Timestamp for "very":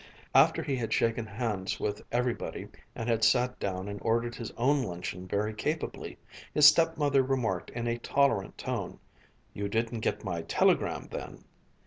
5.27-5.53